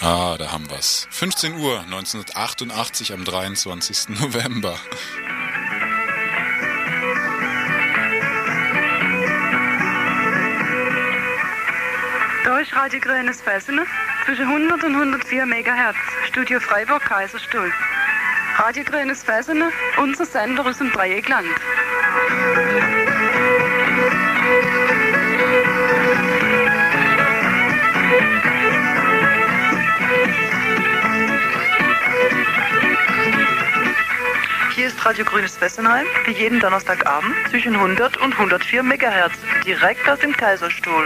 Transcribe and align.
Ah, 0.00 0.36
da 0.38 0.50
haben 0.50 0.70
wir's. 0.70 1.06
15 1.10 1.58
Uhr 1.58 1.80
1988 1.80 3.12
am 3.12 3.24
23. 3.24 4.08
November. 4.20 4.78
Ist 12.60 12.76
Radio 12.76 13.00
Grünes 13.00 13.40
Fessener 13.40 13.86
zwischen 14.26 14.46
100 14.46 14.84
und 14.84 14.94
104 14.94 15.46
MHz. 15.46 15.96
Studio 16.28 16.60
Freiburg, 16.60 17.02
Kaiserstuhl. 17.02 17.72
Radio 18.58 18.84
Grünes 18.84 19.22
Fessener, 19.22 19.70
unser 19.96 20.26
Sender 20.26 20.66
aus 20.66 20.76
dem 20.76 20.92
Dreieckland. 20.92 21.48
Radio 35.10 35.24
Grünes 35.24 35.56
Fessenheim, 35.56 36.06
wie 36.24 36.30
jeden 36.30 36.60
Donnerstagabend 36.60 37.34
zwischen 37.50 37.74
100 37.74 38.16
und 38.18 38.32
104 38.32 38.84
MHz, 38.84 39.32
direkt 39.66 40.08
aus 40.08 40.20
dem 40.20 40.32
Kaiserstuhl. 40.32 41.04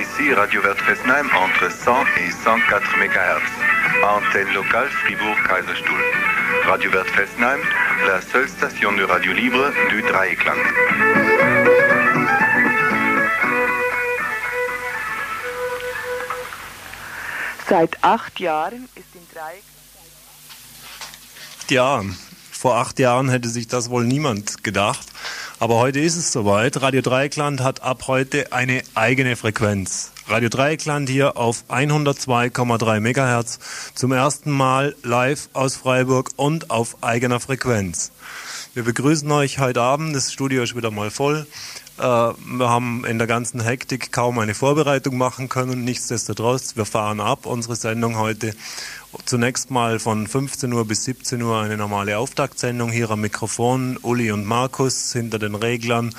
Ici 0.00 0.32
Radio 0.32 0.60
Vert 0.60 0.82
Fessenheim 0.82 1.30
entre 1.30 1.66
100 1.66 2.08
et 2.16 2.34
104 2.44 2.98
MHz. 2.98 3.75
Antenne 4.02 4.52
locale 4.52 4.88
Fribourg-Kaiserstuhl. 4.88 6.00
Radio 6.64 6.90
Vert 6.90 7.08
Fessenheim, 7.08 7.60
la 8.06 8.20
seule 8.20 8.48
station 8.48 8.96
de 8.96 9.04
radio 9.04 9.32
libre 9.32 9.72
du 9.90 10.00
Dreieckland. 10.02 10.60
Seit 17.68 18.02
acht 18.02 18.38
Jahren 18.38 18.88
ist 18.94 19.14
in 19.14 19.26
Dreieckland. 19.32 19.62
Jahren. 21.70 22.18
Vor 22.52 22.76
acht 22.76 22.98
Jahren 22.98 23.28
hätte 23.28 23.48
sich 23.48 23.68
das 23.68 23.90
wohl 23.90 24.04
niemand 24.04 24.62
gedacht. 24.62 25.06
Aber 25.58 25.76
heute 25.76 26.00
ist 26.00 26.16
es 26.16 26.32
soweit. 26.32 26.80
Radio 26.82 27.00
Dreieckland 27.00 27.60
hat 27.60 27.82
ab 27.82 28.04
heute 28.06 28.52
eine 28.52 28.82
eigene 28.94 29.36
Frequenz. 29.36 30.12
Radio 30.28 30.48
Dreieckland 30.48 31.08
hier 31.08 31.36
auf 31.36 31.64
102,3 31.68 32.98
MHz. 32.98 33.60
Zum 33.94 34.10
ersten 34.10 34.50
Mal 34.50 34.96
live 35.04 35.48
aus 35.52 35.76
Freiburg 35.76 36.30
und 36.34 36.70
auf 36.70 37.04
eigener 37.04 37.38
Frequenz. 37.38 38.10
Wir 38.74 38.82
begrüßen 38.82 39.30
euch 39.30 39.60
heute 39.60 39.82
Abend. 39.82 40.16
Das 40.16 40.32
Studio 40.32 40.64
ist 40.64 40.74
wieder 40.74 40.90
mal 40.90 41.12
voll. 41.12 41.46
Äh, 41.98 42.02
wir 42.02 42.68
haben 42.68 43.04
in 43.04 43.18
der 43.18 43.28
ganzen 43.28 43.60
Hektik 43.60 44.10
kaum 44.10 44.40
eine 44.40 44.54
Vorbereitung 44.54 45.16
machen 45.16 45.48
können. 45.48 45.84
Nichtsdestotrotz, 45.84 46.74
wir 46.74 46.86
fahren 46.86 47.20
ab. 47.20 47.46
Unsere 47.46 47.76
Sendung 47.76 48.18
heute 48.18 48.52
zunächst 49.26 49.70
mal 49.70 50.00
von 50.00 50.26
15 50.26 50.72
Uhr 50.72 50.88
bis 50.88 51.04
17 51.04 51.40
Uhr 51.40 51.60
eine 51.60 51.76
normale 51.76 52.18
Auftaktsendung. 52.18 52.90
Hier 52.90 53.10
am 53.10 53.20
Mikrofon 53.20 53.96
Uli 54.02 54.32
und 54.32 54.44
Markus 54.44 55.12
hinter 55.12 55.38
den 55.38 55.54
Reglern. 55.54 56.12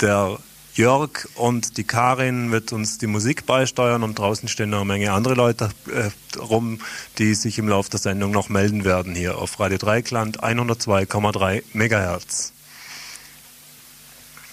Der 0.00 0.38
Jörg 0.74 1.28
und 1.34 1.76
die 1.76 1.84
Karin 1.84 2.52
wird 2.52 2.72
uns 2.72 2.98
die 2.98 3.06
Musik 3.06 3.46
beisteuern 3.46 4.02
und 4.02 4.18
draußen 4.18 4.48
stehen 4.48 4.70
noch 4.70 4.78
eine 4.78 4.86
Menge 4.86 5.12
andere 5.12 5.34
Leute 5.34 5.70
äh, 5.88 6.38
rum, 6.38 6.80
die 7.18 7.34
sich 7.34 7.58
im 7.58 7.68
Laufe 7.68 7.90
der 7.90 8.00
Sendung 8.00 8.30
noch 8.30 8.48
melden 8.48 8.84
werden 8.84 9.14
hier 9.14 9.38
auf 9.38 9.58
Radio 9.58 9.78
Dreikland 9.78 10.42
102,3 10.42 11.62
Megahertz. 11.72 12.52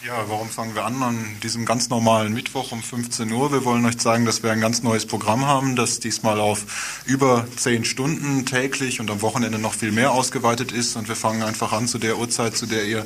Ja, 0.08 0.24
warum 0.30 0.48
fangen 0.48 0.74
wir 0.74 0.86
an 0.86 1.04
an 1.04 1.26
diesem 1.44 1.66
ganz 1.66 1.90
normalen 1.90 2.34
Mittwoch 2.34 2.72
um 2.72 2.82
15 2.82 3.30
Uhr? 3.30 3.52
Wir 3.52 3.66
wollen 3.66 3.86
euch 3.86 3.98
zeigen, 3.98 4.24
dass 4.24 4.42
wir 4.42 4.54
ein 4.54 4.62
ganz 4.62 4.82
neues 4.82 5.06
Programm 5.06 5.46
haben, 5.46 5.76
das 5.76 6.00
diesmal 6.00 6.40
auf 6.40 7.04
über 7.06 7.46
10 7.58 7.84
Stunden 7.84 8.46
täglich 8.46 9.02
und 9.02 9.12
am 9.12 9.22
Wochenende 9.22 9.60
noch 9.60 9.74
viel 9.74 9.92
mehr 9.92 10.12
ausgeweitet 10.12 10.72
ist. 10.72 10.96
Und 10.96 11.10
wir 11.10 11.18
fangen 11.18 11.44
einfach 11.44 11.74
an 11.74 11.90
zu 11.90 11.98
der 11.98 12.18
Uhrzeit, 12.18 12.56
zu 12.56 12.68
der 12.68 12.86
ihr 12.86 13.06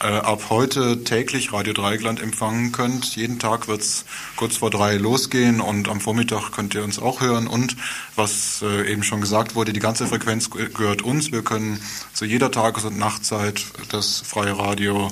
äh, 0.00 0.08
ab 0.08 0.50
heute 0.50 1.04
täglich 1.04 1.54
Radio 1.54 1.72
Dreigland 1.72 2.20
empfangen 2.20 2.70
könnt. 2.70 3.16
Jeden 3.16 3.38
Tag 3.38 3.66
wird's 3.66 4.04
kurz 4.36 4.58
vor 4.58 4.68
drei 4.68 4.96
losgehen 4.96 5.62
und 5.62 5.88
am 5.88 6.02
Vormittag 6.02 6.50
könnt 6.50 6.74
ihr 6.74 6.84
uns 6.84 6.98
auch 6.98 7.22
hören. 7.22 7.46
Und 7.46 7.76
was 8.14 8.60
äh, 8.60 8.92
eben 8.92 9.04
schon 9.04 9.22
gesagt 9.22 9.54
wurde, 9.54 9.72
die 9.72 9.80
ganze 9.80 10.06
Frequenz 10.06 10.50
gehört 10.50 11.00
uns. 11.00 11.32
Wir 11.32 11.42
können 11.42 11.80
zu 12.12 12.26
jeder 12.26 12.50
Tages- 12.50 12.84
und 12.84 12.98
Nachtzeit 12.98 13.64
das 13.88 14.20
freie 14.20 14.58
Radio 14.58 15.10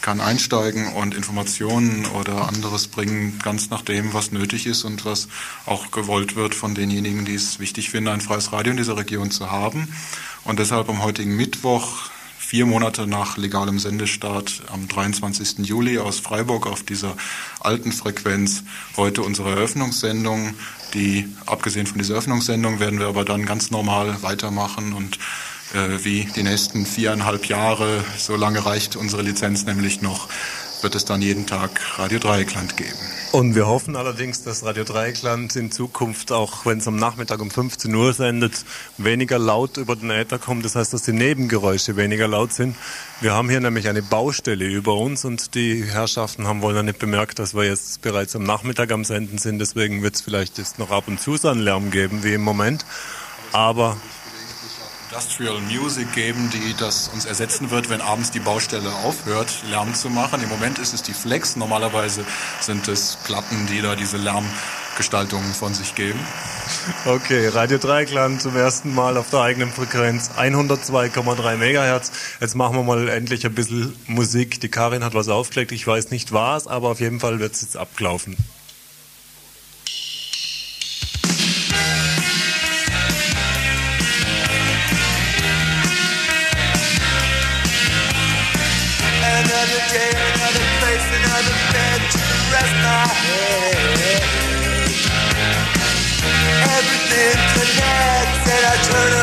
kann 0.00 0.20
einsteigen 0.20 0.92
und 0.94 1.14
Informationen 1.14 2.06
oder 2.06 2.48
anderes 2.48 2.88
bringen, 2.88 3.38
ganz 3.42 3.70
nach 3.70 3.82
dem, 3.82 4.14
was 4.14 4.32
nötig 4.32 4.66
ist 4.66 4.84
und 4.84 5.04
was 5.04 5.28
auch 5.66 5.90
gewollt 5.90 6.36
wird 6.36 6.54
von 6.54 6.74
denjenigen, 6.74 7.24
die 7.24 7.34
es 7.34 7.58
wichtig 7.58 7.90
finden, 7.90 8.08
ein 8.08 8.20
freies 8.20 8.52
Radio 8.52 8.70
in 8.70 8.76
dieser 8.76 8.96
Region 8.96 9.30
zu 9.30 9.50
haben. 9.50 9.88
Und 10.44 10.58
deshalb 10.58 10.88
am 10.88 11.02
heutigen 11.02 11.36
Mittwoch, 11.36 12.10
vier 12.38 12.66
Monate 12.66 13.06
nach 13.06 13.36
legalem 13.36 13.78
Sendestart, 13.78 14.62
am 14.72 14.88
23. 14.88 15.58
Juli 15.58 15.98
aus 15.98 16.18
Freiburg 16.18 16.66
auf 16.66 16.82
dieser 16.82 17.16
alten 17.60 17.92
Frequenz, 17.92 18.64
heute 18.96 19.22
unsere 19.22 19.50
Eröffnungssendung. 19.50 20.54
Die, 20.94 21.28
abgesehen 21.46 21.86
von 21.86 21.98
dieser 21.98 22.14
Eröffnungssendung, 22.14 22.80
werden 22.80 22.98
wir 22.98 23.06
aber 23.06 23.24
dann 23.24 23.46
ganz 23.46 23.70
normal 23.70 24.22
weitermachen 24.22 24.94
und 24.94 25.18
wie 25.72 26.24
die 26.24 26.42
nächsten 26.42 26.86
viereinhalb 26.86 27.46
Jahre. 27.46 28.04
So 28.18 28.36
lange 28.36 28.64
reicht 28.64 28.96
unsere 28.96 29.22
Lizenz 29.22 29.64
nämlich 29.64 30.02
noch, 30.02 30.28
wird 30.82 30.94
es 30.94 31.04
dann 31.04 31.22
jeden 31.22 31.46
Tag 31.46 31.70
Radio 31.98 32.18
Dreieckland 32.18 32.76
geben. 32.76 32.98
Und 33.32 33.54
wir 33.54 33.68
hoffen 33.68 33.94
allerdings, 33.94 34.42
dass 34.42 34.64
Radio 34.64 34.82
Dreieckland 34.82 35.54
in 35.54 35.70
Zukunft, 35.70 36.32
auch 36.32 36.66
wenn 36.66 36.78
es 36.78 36.88
am 36.88 36.96
Nachmittag 36.96 37.40
um 37.40 37.48
15 37.48 37.94
Uhr 37.94 38.12
sendet, 38.12 38.64
weniger 38.98 39.38
laut 39.38 39.76
über 39.76 39.94
den 39.94 40.10
Äther 40.10 40.40
kommt. 40.40 40.64
Das 40.64 40.74
heißt, 40.74 40.92
dass 40.92 41.02
die 41.02 41.12
Nebengeräusche 41.12 41.94
weniger 41.94 42.26
laut 42.26 42.52
sind. 42.52 42.74
Wir 43.20 43.32
haben 43.32 43.48
hier 43.48 43.60
nämlich 43.60 43.88
eine 43.88 44.02
Baustelle 44.02 44.64
über 44.64 44.94
uns 44.94 45.24
und 45.24 45.54
die 45.54 45.84
Herrschaften 45.84 46.48
haben 46.48 46.60
wohl 46.60 46.74
noch 46.74 46.82
nicht 46.82 46.98
bemerkt, 46.98 47.38
dass 47.38 47.54
wir 47.54 47.62
jetzt 47.64 48.02
bereits 48.02 48.34
am 48.34 48.42
Nachmittag 48.42 48.90
am 48.90 49.04
Senden 49.04 49.38
sind. 49.38 49.60
Deswegen 49.60 50.02
wird 50.02 50.16
es 50.16 50.22
vielleicht 50.22 50.58
jetzt 50.58 50.80
noch 50.80 50.90
ab 50.90 51.04
und 51.06 51.20
zu 51.20 51.36
so 51.36 51.48
einen 51.50 51.60
Lärm 51.60 51.92
geben 51.92 52.24
wie 52.24 52.34
im 52.34 52.42
Moment. 52.42 52.84
Aber 53.52 53.96
Industrial 55.10 55.60
Music 55.62 56.12
geben, 56.12 56.50
die 56.50 56.72
das 56.78 57.08
uns 57.08 57.24
ersetzen 57.24 57.72
wird, 57.72 57.90
wenn 57.90 58.00
abends 58.00 58.30
die 58.30 58.38
Baustelle 58.38 58.94
aufhört, 59.04 59.52
Lärm 59.68 59.92
zu 59.92 60.08
machen. 60.08 60.40
Im 60.40 60.48
Moment 60.48 60.78
ist 60.78 60.94
es 60.94 61.02
die 61.02 61.14
Flex. 61.14 61.56
Normalerweise 61.56 62.24
sind 62.60 62.86
es 62.86 63.18
Platten, 63.24 63.66
die 63.66 63.82
da 63.82 63.96
diese 63.96 64.18
Lärmgestaltungen 64.18 65.52
von 65.52 65.74
sich 65.74 65.96
geben. 65.96 66.20
Okay, 67.06 67.48
Radio 67.48 67.78
Dreikland 67.78 68.40
zum 68.40 68.54
ersten 68.54 68.94
Mal 68.94 69.16
auf 69.16 69.30
der 69.30 69.40
eigenen 69.40 69.72
Frequenz 69.72 70.30
102,3 70.38 71.56
Megahertz. 71.56 72.12
Jetzt 72.40 72.54
machen 72.54 72.76
wir 72.76 72.84
mal 72.84 73.08
endlich 73.08 73.44
ein 73.44 73.54
bisschen 73.54 73.92
Musik. 74.06 74.60
Die 74.60 74.68
Karin 74.68 75.02
hat 75.02 75.14
was 75.14 75.28
aufgelegt, 75.28 75.72
ich 75.72 75.84
weiß 75.84 76.12
nicht 76.12 76.32
was, 76.32 76.68
aber 76.68 76.90
auf 76.90 77.00
jeden 77.00 77.18
Fall 77.18 77.40
wird 77.40 77.54
es 77.54 77.62
jetzt 77.62 77.76
ablaufen. 77.76 78.36
Another 91.18 91.56
bed 91.72 92.00
to 92.12 92.20
rest 92.52 92.74
my 92.86 93.06
head. 93.24 94.20
Everything 96.78 97.38
connects, 97.54 98.46
and 98.54 98.64
I 98.72 98.76
turn 98.88 99.19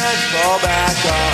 fall 0.00 0.58
back 0.60 1.04
on. 1.12 1.29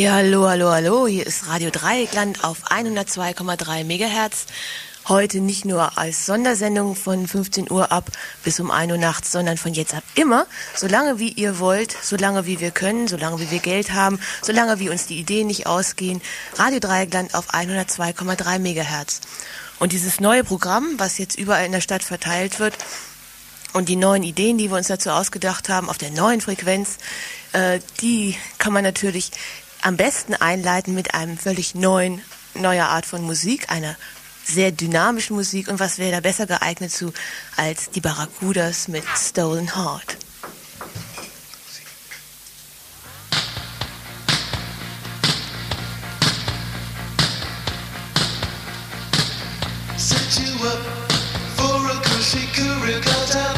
Ja, 0.00 0.14
hallo, 0.14 0.48
hallo, 0.48 0.70
hallo. 0.70 1.06
Hier 1.06 1.26
ist 1.26 1.46
Radio 1.48 1.68
Dreieckland 1.68 2.42
auf 2.42 2.70
102,3 2.70 3.84
Megahertz. 3.84 4.46
Heute 5.06 5.40
nicht 5.40 5.66
nur 5.66 5.98
als 5.98 6.24
Sondersendung 6.24 6.96
von 6.96 7.28
15 7.28 7.70
Uhr 7.70 7.92
ab 7.92 8.10
bis 8.42 8.60
um 8.60 8.70
1 8.70 8.92
Uhr 8.92 8.96
nachts, 8.96 9.30
sondern 9.30 9.58
von 9.58 9.74
jetzt 9.74 9.92
ab 9.92 10.02
immer, 10.14 10.46
solange 10.74 11.18
wie 11.18 11.28
ihr 11.28 11.58
wollt, 11.58 11.94
solange 12.00 12.46
wie 12.46 12.60
wir 12.60 12.70
können, 12.70 13.08
solange 13.08 13.40
wie 13.40 13.50
wir 13.50 13.58
Geld 13.58 13.92
haben, 13.92 14.18
solange 14.40 14.78
wie 14.78 14.88
uns 14.88 15.04
die 15.04 15.18
Ideen 15.18 15.48
nicht 15.48 15.66
ausgehen. 15.66 16.22
Radio 16.54 16.80
Dreieckland 16.80 17.34
auf 17.34 17.52
102,3 17.52 18.58
Megahertz. 18.58 19.20
Und 19.80 19.92
dieses 19.92 20.18
neue 20.18 20.44
Programm, 20.44 20.94
was 20.96 21.18
jetzt 21.18 21.38
überall 21.38 21.66
in 21.66 21.72
der 21.72 21.82
Stadt 21.82 22.04
verteilt 22.04 22.58
wird, 22.58 22.74
und 23.72 23.88
die 23.88 23.96
neuen 23.96 24.22
Ideen, 24.22 24.56
die 24.56 24.70
wir 24.70 24.78
uns 24.78 24.88
dazu 24.88 25.10
ausgedacht 25.10 25.68
haben, 25.68 25.88
auf 25.90 25.98
der 25.98 26.10
neuen 26.10 26.40
Frequenz, 26.40 26.96
äh, 27.52 27.78
die 28.00 28.36
kann 28.58 28.72
man 28.72 28.82
natürlich 28.82 29.30
am 29.82 29.96
besten 29.96 30.34
einleiten 30.34 30.94
mit 30.94 31.14
einem 31.14 31.38
völlig 31.38 31.74
neuen, 31.74 32.22
neuer 32.54 32.86
Art 32.86 33.06
von 33.06 33.22
Musik, 33.22 33.70
einer 33.70 33.96
sehr 34.44 34.72
dynamischen 34.72 35.36
Musik. 35.36 35.68
Und 35.68 35.80
was 35.80 35.98
wäre 35.98 36.12
da 36.12 36.20
besser 36.20 36.46
geeignet 36.46 36.92
zu 36.92 37.12
als 37.56 37.90
die 37.90 38.00
Barracudas 38.00 38.88
mit 38.88 39.04
Stolen 39.16 39.74
Heart? 39.74 40.16
Set 49.96 50.44
you 50.44 50.66
up 50.66 50.78
for 51.56 51.90
a 51.90 52.00
cushy 52.02 52.46
career, 52.54 53.00
cause 53.00 53.36
I 53.36 53.49